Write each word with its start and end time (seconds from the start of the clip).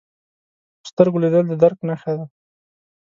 په 0.81 0.85
سترګو 0.91 1.21
لیدل 1.23 1.45
د 1.49 1.53
درک 1.61 1.79
نښه 1.87 2.11
ده 2.17 2.25